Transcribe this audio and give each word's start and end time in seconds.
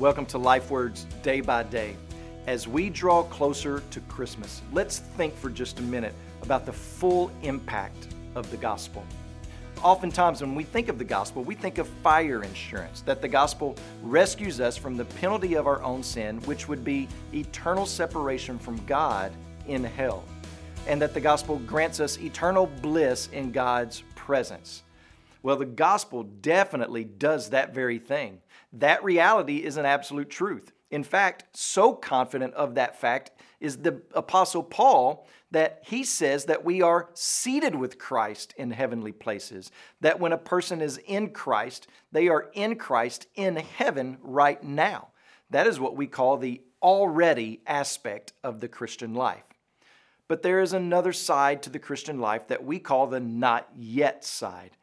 Welcome 0.00 0.24
to 0.26 0.38
Life 0.38 0.70
Words 0.70 1.04
Day 1.22 1.42
by 1.42 1.62
Day. 1.62 1.94
As 2.46 2.66
we 2.66 2.88
draw 2.88 3.22
closer 3.24 3.82
to 3.90 4.00
Christmas, 4.00 4.62
let's 4.72 5.00
think 5.00 5.36
for 5.36 5.50
just 5.50 5.78
a 5.78 5.82
minute 5.82 6.14
about 6.40 6.64
the 6.64 6.72
full 6.72 7.30
impact 7.42 8.08
of 8.34 8.50
the 8.50 8.56
gospel. 8.56 9.04
Oftentimes, 9.82 10.40
when 10.40 10.54
we 10.54 10.64
think 10.64 10.88
of 10.88 10.96
the 10.96 11.04
gospel, 11.04 11.44
we 11.44 11.54
think 11.54 11.76
of 11.76 11.86
fire 12.02 12.42
insurance, 12.42 13.02
that 13.02 13.20
the 13.20 13.28
gospel 13.28 13.76
rescues 14.02 14.58
us 14.58 14.74
from 14.74 14.96
the 14.96 15.04
penalty 15.04 15.52
of 15.52 15.66
our 15.66 15.82
own 15.82 16.02
sin, 16.02 16.40
which 16.46 16.66
would 16.66 16.82
be 16.82 17.06
eternal 17.34 17.84
separation 17.84 18.58
from 18.58 18.82
God 18.86 19.32
in 19.66 19.84
hell, 19.84 20.24
and 20.86 21.02
that 21.02 21.12
the 21.12 21.20
gospel 21.20 21.58
grants 21.66 22.00
us 22.00 22.18
eternal 22.20 22.66
bliss 22.80 23.28
in 23.34 23.52
God's 23.52 24.02
presence. 24.14 24.82
Well, 25.42 25.56
the 25.56 25.64
gospel 25.64 26.22
definitely 26.22 27.04
does 27.04 27.50
that 27.50 27.74
very 27.74 27.98
thing. 27.98 28.40
That 28.72 29.02
reality 29.02 29.64
is 29.64 29.76
an 29.76 29.86
absolute 29.86 30.30
truth. 30.30 30.72
In 30.90 31.04
fact, 31.04 31.44
so 31.56 31.92
confident 31.92 32.54
of 32.54 32.74
that 32.74 33.00
fact 33.00 33.30
is 33.60 33.78
the 33.78 34.02
Apostle 34.14 34.62
Paul 34.62 35.26
that 35.52 35.82
he 35.84 36.04
says 36.04 36.44
that 36.46 36.64
we 36.64 36.82
are 36.82 37.10
seated 37.14 37.74
with 37.74 37.98
Christ 37.98 38.54
in 38.56 38.70
heavenly 38.70 39.12
places. 39.12 39.70
That 40.00 40.20
when 40.20 40.32
a 40.32 40.38
person 40.38 40.80
is 40.80 40.98
in 40.98 41.30
Christ, 41.30 41.86
they 42.12 42.28
are 42.28 42.50
in 42.54 42.76
Christ 42.76 43.26
in 43.34 43.56
heaven 43.56 44.18
right 44.22 44.62
now. 44.62 45.08
That 45.50 45.66
is 45.66 45.80
what 45.80 45.96
we 45.96 46.06
call 46.06 46.36
the 46.36 46.60
already 46.82 47.60
aspect 47.66 48.32
of 48.42 48.60
the 48.60 48.68
Christian 48.68 49.14
life. 49.14 49.44
But 50.28 50.42
there 50.42 50.60
is 50.60 50.72
another 50.72 51.12
side 51.12 51.62
to 51.64 51.70
the 51.70 51.80
Christian 51.80 52.20
life 52.20 52.48
that 52.48 52.64
we 52.64 52.78
call 52.78 53.06
the 53.06 53.20
not 53.20 53.68
yet 53.76 54.24
side. 54.24 54.76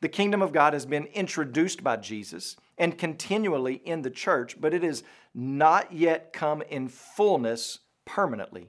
The 0.00 0.08
kingdom 0.08 0.42
of 0.42 0.52
God 0.52 0.72
has 0.72 0.86
been 0.86 1.06
introduced 1.06 1.82
by 1.82 1.96
Jesus 1.96 2.56
and 2.78 2.98
continually 2.98 3.82
in 3.84 4.02
the 4.02 4.10
church, 4.10 4.60
but 4.60 4.74
it 4.74 4.82
has 4.82 5.02
not 5.34 5.92
yet 5.92 6.32
come 6.32 6.62
in 6.62 6.88
fullness 6.88 7.80
permanently. 8.04 8.68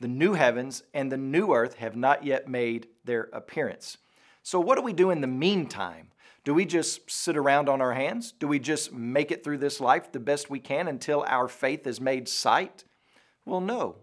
The 0.00 0.08
new 0.08 0.34
heavens 0.34 0.82
and 0.92 1.10
the 1.10 1.16
new 1.16 1.52
earth 1.52 1.74
have 1.76 1.96
not 1.96 2.24
yet 2.24 2.48
made 2.48 2.88
their 3.04 3.28
appearance. 3.32 3.98
So, 4.42 4.60
what 4.60 4.76
do 4.76 4.82
we 4.82 4.92
do 4.92 5.10
in 5.10 5.20
the 5.20 5.26
meantime? 5.26 6.08
Do 6.44 6.52
we 6.52 6.66
just 6.66 7.10
sit 7.10 7.36
around 7.36 7.70
on 7.70 7.80
our 7.80 7.94
hands? 7.94 8.32
Do 8.32 8.46
we 8.46 8.58
just 8.58 8.92
make 8.92 9.30
it 9.30 9.42
through 9.42 9.58
this 9.58 9.80
life 9.80 10.12
the 10.12 10.20
best 10.20 10.50
we 10.50 10.58
can 10.58 10.88
until 10.88 11.24
our 11.26 11.48
faith 11.48 11.86
is 11.86 12.00
made 12.00 12.28
sight? 12.28 12.84
Well, 13.46 13.62
no. 13.62 13.96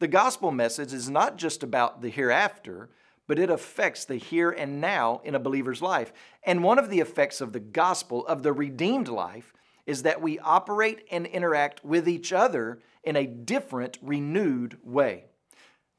The 0.00 0.08
gospel 0.08 0.50
message 0.50 0.92
is 0.92 1.08
not 1.08 1.36
just 1.36 1.62
about 1.62 2.02
the 2.02 2.10
hereafter, 2.10 2.90
but 3.26 3.38
it 3.38 3.50
affects 3.50 4.04
the 4.04 4.16
here 4.16 4.50
and 4.50 4.80
now 4.80 5.20
in 5.24 5.34
a 5.34 5.40
believer's 5.40 5.82
life. 5.82 6.12
And 6.44 6.62
one 6.62 6.78
of 6.78 6.90
the 6.90 7.00
effects 7.00 7.40
of 7.40 7.52
the 7.52 7.60
gospel, 7.60 8.26
of 8.26 8.42
the 8.42 8.52
redeemed 8.52 9.08
life, 9.08 9.52
is 9.86 10.02
that 10.02 10.22
we 10.22 10.38
operate 10.38 11.06
and 11.10 11.26
interact 11.26 11.84
with 11.84 12.08
each 12.08 12.32
other 12.32 12.80
in 13.04 13.16
a 13.16 13.26
different, 13.26 13.98
renewed 14.02 14.78
way. 14.82 15.24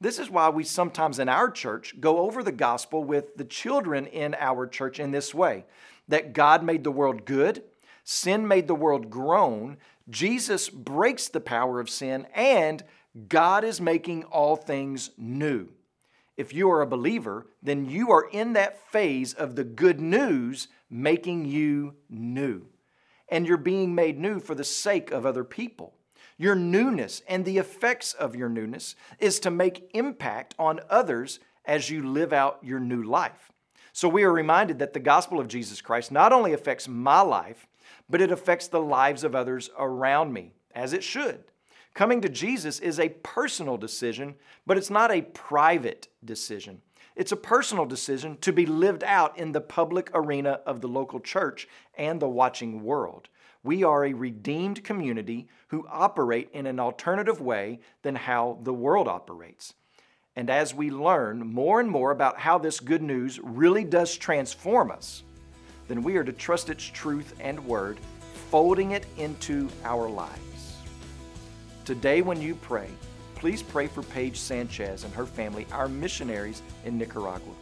This 0.00 0.18
is 0.18 0.30
why 0.30 0.48
we 0.50 0.62
sometimes 0.64 1.18
in 1.18 1.28
our 1.28 1.50
church 1.50 2.00
go 2.00 2.18
over 2.18 2.42
the 2.42 2.52
gospel 2.52 3.02
with 3.02 3.36
the 3.36 3.44
children 3.44 4.06
in 4.06 4.34
our 4.38 4.66
church 4.66 5.00
in 5.00 5.10
this 5.10 5.34
way 5.34 5.64
that 6.06 6.32
God 6.32 6.62
made 6.62 6.84
the 6.84 6.90
world 6.90 7.24
good, 7.24 7.62
sin 8.04 8.46
made 8.48 8.66
the 8.68 8.74
world 8.74 9.10
groan, 9.10 9.76
Jesus 10.08 10.70
breaks 10.70 11.28
the 11.28 11.40
power 11.40 11.80
of 11.80 11.90
sin, 11.90 12.26
and 12.34 12.82
God 13.28 13.64
is 13.64 13.80
making 13.80 14.24
all 14.24 14.56
things 14.56 15.10
new 15.18 15.68
if 16.38 16.54
you 16.54 16.70
are 16.70 16.80
a 16.80 16.86
believer, 16.86 17.48
then 17.60 17.84
you 17.84 18.12
are 18.12 18.28
in 18.30 18.52
that 18.52 18.78
phase 18.92 19.34
of 19.34 19.56
the 19.56 19.64
good 19.64 20.00
news 20.00 20.68
making 20.88 21.44
you 21.44 21.96
new. 22.08 22.62
And 23.28 23.46
you're 23.46 23.58
being 23.58 23.92
made 23.94 24.18
new 24.18 24.38
for 24.38 24.54
the 24.54 24.64
sake 24.64 25.10
of 25.10 25.26
other 25.26 25.42
people. 25.42 25.94
Your 26.38 26.54
newness 26.54 27.22
and 27.28 27.44
the 27.44 27.58
effects 27.58 28.14
of 28.14 28.36
your 28.36 28.48
newness 28.48 28.94
is 29.18 29.40
to 29.40 29.50
make 29.50 29.90
impact 29.92 30.54
on 30.60 30.78
others 30.88 31.40
as 31.64 31.90
you 31.90 32.08
live 32.08 32.32
out 32.32 32.60
your 32.62 32.78
new 32.78 33.02
life. 33.02 33.50
So 33.92 34.08
we 34.08 34.22
are 34.22 34.32
reminded 34.32 34.78
that 34.78 34.92
the 34.92 35.00
gospel 35.00 35.40
of 35.40 35.48
Jesus 35.48 35.80
Christ 35.80 36.12
not 36.12 36.32
only 36.32 36.52
affects 36.52 36.86
my 36.86 37.20
life, 37.20 37.66
but 38.08 38.20
it 38.20 38.30
affects 38.30 38.68
the 38.68 38.80
lives 38.80 39.24
of 39.24 39.34
others 39.34 39.70
around 39.76 40.32
me, 40.32 40.52
as 40.72 40.92
it 40.92 41.02
should. 41.02 41.42
Coming 41.98 42.20
to 42.20 42.28
Jesus 42.28 42.78
is 42.78 43.00
a 43.00 43.08
personal 43.08 43.76
decision, 43.76 44.36
but 44.64 44.78
it's 44.78 44.88
not 44.88 45.10
a 45.10 45.22
private 45.22 46.06
decision. 46.24 46.80
It's 47.16 47.32
a 47.32 47.36
personal 47.36 47.86
decision 47.86 48.36
to 48.42 48.52
be 48.52 48.66
lived 48.66 49.02
out 49.02 49.36
in 49.36 49.50
the 49.50 49.60
public 49.60 50.08
arena 50.14 50.60
of 50.64 50.80
the 50.80 50.86
local 50.86 51.18
church 51.18 51.66
and 51.96 52.20
the 52.20 52.28
watching 52.28 52.84
world. 52.84 53.28
We 53.64 53.82
are 53.82 54.04
a 54.04 54.12
redeemed 54.12 54.84
community 54.84 55.48
who 55.70 55.88
operate 55.90 56.50
in 56.52 56.66
an 56.66 56.78
alternative 56.78 57.40
way 57.40 57.80
than 58.02 58.14
how 58.14 58.60
the 58.62 58.72
world 58.72 59.08
operates. 59.08 59.74
And 60.36 60.50
as 60.50 60.72
we 60.72 60.92
learn 60.92 61.52
more 61.52 61.80
and 61.80 61.90
more 61.90 62.12
about 62.12 62.38
how 62.38 62.58
this 62.58 62.78
good 62.78 63.02
news 63.02 63.40
really 63.42 63.82
does 63.82 64.16
transform 64.16 64.92
us, 64.92 65.24
then 65.88 66.02
we 66.02 66.16
are 66.16 66.22
to 66.22 66.32
trust 66.32 66.70
its 66.70 66.84
truth 66.84 67.34
and 67.40 67.66
word, 67.66 67.98
folding 68.50 68.92
it 68.92 69.04
into 69.16 69.68
our 69.82 70.08
lives. 70.08 70.57
Today, 71.88 72.20
when 72.20 72.38
you 72.42 72.54
pray, 72.54 72.90
please 73.34 73.62
pray 73.62 73.86
for 73.86 74.02
Paige 74.02 74.36
Sanchez 74.36 75.04
and 75.04 75.14
her 75.14 75.24
family, 75.24 75.66
our 75.72 75.88
missionaries 75.88 76.60
in 76.84 76.98
Nicaragua. 76.98 77.54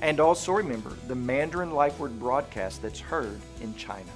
And 0.00 0.20
also 0.20 0.52
remember 0.52 0.96
the 1.08 1.16
Mandarin 1.16 1.72
Life 1.72 1.98
Word 1.98 2.16
broadcast 2.20 2.82
that's 2.82 3.00
heard 3.00 3.40
in 3.60 3.74
China. 3.74 4.12